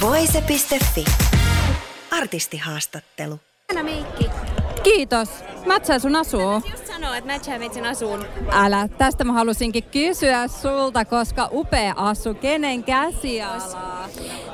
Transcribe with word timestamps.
Voise.fi. 0.00 1.04
Artistihaastattelu. 2.10 3.40
Anna 3.70 3.82
Meikki. 3.82 4.30
Kiitos. 4.82 5.28
Mätsää 5.66 5.98
sun 5.98 6.16
asuu. 6.16 6.62
Just 6.70 6.86
sanoa, 6.86 7.16
että 7.16 7.32
matchaa 7.32 7.58
meitsin 7.58 7.86
asuun. 7.86 8.26
Älä, 8.50 8.88
tästä 8.98 9.24
mä 9.24 9.32
halusinkin 9.32 9.84
kysyä 9.84 10.48
sulta, 10.48 11.04
koska 11.04 11.48
upea 11.52 11.94
asu, 11.96 12.34
kenen 12.34 12.84
käsialaa? 12.84 13.99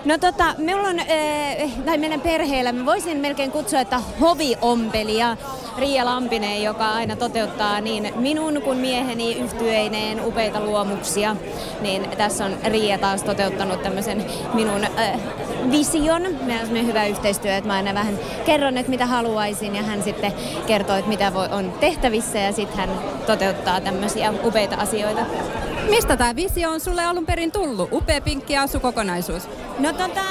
No 0.07 0.19
tota, 0.19 0.55
minulla 0.59 0.89
on, 0.89 0.99
äh, 0.99 1.71
tai 1.85 1.99
meidän 1.99 2.21
perheellä, 2.21 2.73
mä 2.73 2.87
voisin 2.87 3.19
melkein 3.19 3.51
kutsua, 3.51 3.81
että 3.81 4.01
hoviompeli 4.21 5.19
ja 5.19 5.37
Riia 5.79 6.05
Lampinen, 6.05 6.63
joka 6.63 6.93
aina 6.93 7.17
toteuttaa 7.17 7.81
niin 7.81 8.13
minun 8.17 8.63
kuin 8.63 8.79
mieheni 8.79 9.39
yhtyeineen 9.39 10.25
upeita 10.25 10.61
luomuksia. 10.61 11.37
Niin 11.81 12.11
tässä 12.17 12.45
on 12.45 12.57
Riia 12.65 12.99
taas 12.99 13.23
toteuttanut 13.23 13.83
tämmöisen 13.83 14.25
minun 14.55 14.85
äh, 14.85 15.21
vision. 15.71 16.23
Meillä 16.43 16.81
on 16.81 16.87
hyvä 16.87 17.07
yhteistyö, 17.07 17.57
että 17.57 17.69
mä 17.69 17.75
aina 17.75 17.95
vähän 17.95 18.19
kerron, 18.45 18.77
että 18.77 18.91
mitä 18.91 19.07
haluaisin 19.07 19.77
ja 19.77 19.83
hän 19.83 20.03
sitten 20.03 20.33
kertoo, 20.67 20.97
että 20.97 21.09
mitä 21.09 21.35
voi, 21.35 21.49
on 21.51 21.73
tehtävissä 21.81 22.39
ja 22.39 22.53
sitten 22.53 22.77
hän 22.77 22.91
toteuttaa 23.27 23.81
tämmöisiä 23.81 24.33
upeita 24.45 24.77
asioita. 24.77 25.23
Mistä 25.91 26.17
tämä 26.17 26.37
visio 26.37 26.71
on 26.71 26.81
sulle 26.81 27.05
alun 27.05 27.27
perin 27.27 27.53
tullut? 27.53 27.93
Upea 27.93 28.21
pinkki 28.21 28.57
asukokonaisuus. 28.57 29.49
No 29.79 29.93
tota, 29.93 30.23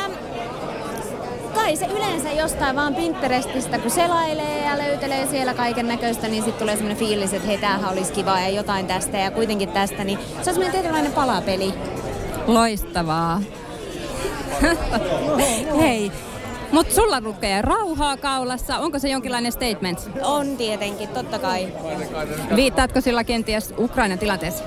kai 1.53 1.75
se 1.75 1.86
yleensä 1.86 2.31
jostain 2.31 2.75
vaan 2.75 2.95
Pinterestistä, 2.95 3.80
kun 3.80 3.92
selailee 3.92 4.66
ja 4.66 4.78
löytelee 4.78 5.28
siellä 5.28 5.53
kaiken 5.53 5.88
näköistä, 5.88 6.28
niin 6.28 6.44
sitten 6.44 6.59
tulee 6.59 6.76
semmoinen 6.76 6.98
fiilis, 6.98 7.33
että 7.33 7.48
hei, 7.48 7.58
tämähän 7.58 7.94
olisi 7.94 8.14
kiva 8.14 8.39
ja 8.39 8.50
jotain 8.50 8.88
tästä 8.88 9.17
ja 9.17 9.31
kuitenkin 9.31 9.70
tästä, 9.70 10.03
niin 10.03 10.20
se 10.20 10.38
on 10.38 10.44
semmoinen 10.44 10.72
tietynlainen 10.72 11.11
palapeli. 11.11 11.73
Loistavaa. 12.48 13.42
Hei, 15.81 16.11
mutta 16.71 16.95
sulla 16.95 17.21
lukee 17.21 17.61
rauhaa 17.61 18.17
kaulassa. 18.17 18.77
Onko 18.80 18.99
se 18.99 19.09
jonkinlainen 19.09 19.52
statement? 19.52 20.09
On 20.23 20.58
tietenkin, 20.58 21.09
totta 21.09 21.39
kai. 21.39 21.67
Viittaatko 22.55 23.02
sillä 23.02 23.23
kenties 23.23 23.73
Ukrainan 23.77 24.19
tilanteessa? 24.19 24.63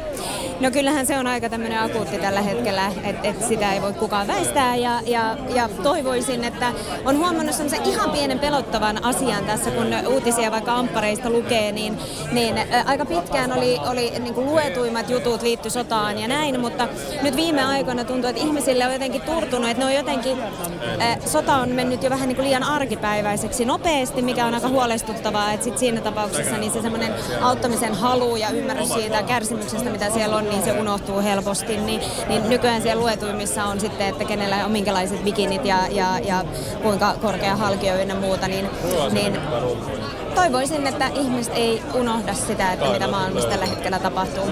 No 0.61 0.71
kyllähän 0.71 1.07
se 1.07 1.19
on 1.19 1.27
aika 1.27 1.49
tämmöinen 1.49 1.83
akuutti 1.83 2.19
tällä 2.19 2.41
hetkellä, 2.43 2.93
että 3.05 3.29
et 3.29 3.49
sitä 3.49 3.73
ei 3.73 3.83
voi 3.83 3.93
kukaan 3.93 4.27
väistää 4.27 4.77
ja, 4.77 5.01
ja, 5.07 5.37
ja 5.55 5.69
toivoisin, 5.83 6.45
että 6.45 6.73
on 7.05 7.19
huomannut 7.19 7.55
se 7.55 7.77
ihan 7.85 8.11
pienen 8.11 8.39
pelottavan 8.39 9.05
asian 9.05 9.45
tässä, 9.45 9.71
kun 9.71 9.87
uutisia 10.09 10.51
vaikka 10.51 10.75
amppareista 10.75 11.31
lukee, 11.31 11.73
niin, 11.73 11.99
niin 12.33 12.59
ä, 12.59 12.65
aika 12.87 13.05
pitkään 13.05 13.53
oli, 13.53 13.79
oli 13.91 14.13
niin 14.19 14.35
kuin 14.35 14.47
luetuimmat 14.47 15.11
jutut 15.11 15.43
liitty 15.43 15.71
sotaan 15.71 16.19
ja 16.19 16.29
näin, 16.29 16.61
mutta 16.61 16.89
nyt 17.23 17.37
viime 17.37 17.65
aikoina 17.65 18.05
tuntuu, 18.05 18.31
että 18.31 18.43
ihmisille 18.43 18.87
on 18.87 18.93
jotenkin 18.93 19.23
turtunut, 19.23 19.71
että 19.71 19.85
ne 19.85 19.91
on 19.91 19.95
jotenkin, 19.95 20.39
ä, 21.01 21.17
sota 21.27 21.57
on 21.57 21.69
mennyt 21.69 21.88
jo 21.93 22.11
vähän 22.11 22.29
niin 22.29 22.37
kuin 22.37 22.47
liian 22.47 22.63
arkipäiväiseksi 22.63 23.65
nopeasti, 23.65 24.23
mikä 24.23 24.47
on 24.47 24.55
aika 24.55 24.69
huolestuttavaa, 24.69 25.53
että 25.53 25.65
sit 25.65 25.79
siinä 25.79 26.01
tapauksessa 26.01 26.57
niin 26.57 26.73
se 26.73 26.83
semmoinen 26.83 27.15
auttamisen 27.43 27.95
halu 27.95 28.37
ja 28.37 28.51
ymmärrys 28.51 28.89
siitä 28.89 29.23
kärsimyksestä, 29.23 29.91
mitä 29.91 30.11
siellä 30.11 30.37
on, 30.37 30.45
niin 30.45 30.63
se 30.63 30.73
unohtuu 30.73 31.21
helposti. 31.21 31.77
Niin, 31.77 32.01
niin 32.29 32.49
nykyään 32.49 32.83
siellä 32.83 33.03
luetuimmissa 33.03 33.65
on 33.65 33.81
sitten, 33.81 34.09
että 34.09 34.25
kenellä 34.25 34.65
on 34.65 34.71
minkälaiset 34.71 35.25
bikinit 35.25 35.65
ja, 35.65 35.79
ja, 35.91 36.19
ja 36.19 36.45
kuinka 36.83 37.15
korkea 37.23 37.57
halkio 37.57 37.95
ynnä 37.95 38.15
muuta, 38.15 38.49
niin, 38.49 38.71
niin 39.13 39.39
toivoisin, 40.35 40.87
että 40.87 41.07
ihmiset 41.07 41.53
ei 41.57 41.83
unohda 41.95 42.35
sitä, 42.35 42.73
että 42.73 42.93
mitä 42.93 43.09
maailmassa 43.09 43.49
tällä 43.49 43.67
hetkellä 43.67 43.99
tapahtuu. 43.99 44.45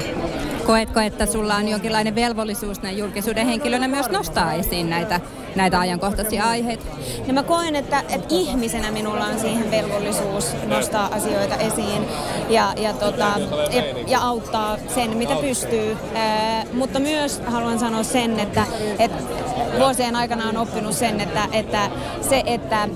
Koetko, 0.66 1.00
että 1.00 1.26
sulla 1.26 1.54
on 1.54 1.68
jonkinlainen 1.68 2.14
velvollisuus 2.14 2.82
näin 2.82 2.98
julkisuuden 2.98 3.46
henkilönä 3.46 3.88
myös 3.88 4.10
nostaa 4.10 4.52
esiin 4.52 4.90
näitä, 4.90 5.20
näitä 5.56 5.80
ajankohtaisia 5.80 6.44
aiheita? 6.44 6.84
Ja 7.26 7.32
mä 7.32 7.42
koen, 7.42 7.76
että, 7.76 8.00
että 8.08 8.26
ihmisenä 8.30 8.90
minulla 8.90 9.24
on 9.24 9.40
siihen 9.40 9.70
velvollisuus 9.70 10.54
nostaa 10.66 11.08
asioita 11.14 11.56
esiin 11.56 12.02
ja, 12.48 12.72
ja, 12.76 12.92
tota, 12.92 13.32
ja, 13.72 13.82
ja 14.06 14.20
auttaa 14.20 14.76
sen, 14.94 15.16
mitä 15.16 15.34
pystyy. 15.40 15.96
Ää, 16.14 16.64
mutta 16.72 16.98
myös 16.98 17.42
haluan 17.46 17.78
sanoa 17.78 18.02
sen, 18.02 18.40
että, 18.40 18.66
että 18.98 19.22
vuosien 19.78 20.16
aikana 20.16 20.48
on 20.48 20.56
oppinut 20.56 20.92
sen, 20.94 21.20
että, 21.20 21.48
että 21.52 21.90
se, 22.28 22.42
että 22.46 22.88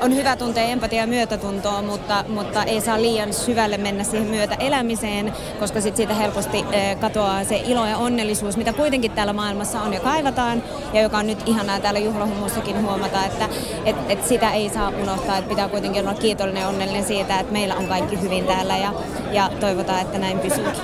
on 0.00 0.14
hyvä 0.14 0.36
tuntea 0.36 0.64
empatia 0.64 1.00
ja 1.00 1.06
myötätuntoa, 1.06 1.82
mutta, 1.82 2.24
mutta 2.28 2.64
ei 2.64 2.80
saa 2.80 3.02
liian 3.02 3.32
syvälle 3.32 3.78
mennä 3.78 4.04
siihen 4.04 4.28
myötä 4.28 4.54
elämiseen, 4.54 5.32
koska 5.60 5.80
sit 5.80 5.96
siitä 5.96 6.14
helposti 6.14 6.64
katoaa 7.00 7.44
se 7.44 7.56
ilo 7.56 7.86
ja 7.86 7.96
onnellisuus, 7.96 8.56
mitä 8.56 8.72
kuitenkin 8.72 9.10
täällä 9.10 9.32
maailmassa 9.32 9.82
on 9.82 9.92
ja 9.92 10.00
kaivataan, 10.00 10.62
ja 10.92 11.02
joka 11.02 11.18
on 11.18 11.26
nyt 11.26 11.38
ihanaa 11.46 11.80
täällä 11.80 12.00
juhlahummussakin 12.00 12.82
huomata, 12.82 13.24
että 13.24 13.48
et, 13.84 13.96
et 14.08 14.26
sitä 14.26 14.50
ei 14.50 14.68
saa 14.68 14.92
unohtaa, 15.02 15.38
että 15.38 15.48
pitää 15.48 15.68
kuitenkin 15.68 16.02
olla 16.02 16.18
kiitollinen 16.18 16.60
ja 16.60 16.68
onnellinen 16.68 17.04
siitä, 17.04 17.40
että 17.40 17.52
meillä 17.52 17.74
on 17.74 17.86
kaikki 17.86 18.20
hyvin 18.20 18.46
täällä, 18.46 18.76
ja, 18.76 18.92
ja 19.32 19.50
toivotaan, 19.60 20.00
että 20.00 20.18
näin 20.18 20.38
pysyykin. 20.38 20.82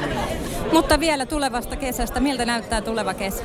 Mutta 0.72 1.00
vielä 1.00 1.26
tulevasta 1.26 1.76
kesästä, 1.76 2.21
miltä 2.21 2.44
näyttää 2.44 2.81
tuleva 2.81 3.15
kesä? 3.15 3.43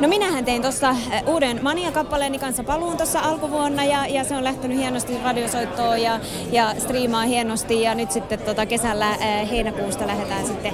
No 0.00 0.08
minähän 0.08 0.44
tein 0.44 0.62
tuossa 0.62 0.96
uuden 1.26 1.60
Mania-kappaleeni 1.62 2.38
kanssa 2.38 2.64
paluun 2.64 2.96
tuossa 2.96 3.20
alkuvuonna 3.20 3.84
ja, 3.84 4.06
ja 4.06 4.24
se 4.24 4.36
on 4.36 4.44
lähtenyt 4.44 4.76
hienosti 4.76 5.18
radiosoittoon 5.24 6.02
ja, 6.02 6.20
ja 6.52 6.74
striimaa 6.78 7.22
hienosti 7.22 7.82
ja 7.82 7.94
nyt 7.94 8.10
sitten 8.10 8.38
tota 8.38 8.66
kesällä 8.66 9.06
ää, 9.06 9.44
heinäkuusta 9.44 10.06
lähdetään 10.06 10.46
sitten 10.46 10.72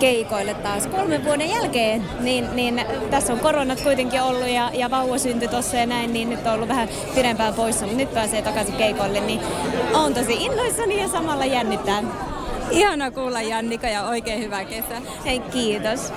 keikoille 0.00 0.54
taas 0.54 0.86
kolmen 0.86 1.24
vuoden 1.24 1.50
jälkeen, 1.50 2.04
niin, 2.20 2.56
niin 2.56 2.84
tässä 3.10 3.32
on 3.32 3.40
koronat 3.40 3.80
kuitenkin 3.80 4.22
ollut 4.22 4.48
ja, 4.48 4.70
ja 4.74 4.90
vauva 4.90 5.18
syntyi 5.18 5.48
tuossa 5.48 5.76
ja 5.76 5.86
näin, 5.86 6.12
niin 6.12 6.30
nyt 6.30 6.46
on 6.46 6.52
ollut 6.52 6.68
vähän 6.68 6.88
pidempään 7.14 7.54
poissa, 7.54 7.86
mutta 7.86 7.98
nyt 7.98 8.14
pääsee 8.14 8.42
takaisin 8.42 8.74
keikoille, 8.74 9.20
niin 9.20 9.40
on 9.94 10.14
tosi 10.14 10.32
innoissani 10.44 11.00
ja 11.00 11.08
samalla 11.08 11.44
jännittää. 11.44 12.02
Ihana 12.70 13.10
kuulla 13.10 13.42
Jannika 13.42 13.88
ja 13.88 14.04
oikein 14.04 14.40
hyvää 14.40 14.64
kesää. 14.64 15.02
Hei, 15.24 15.40
kiitos. 15.40 16.12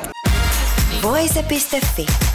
Voise.fi. 1.04 2.35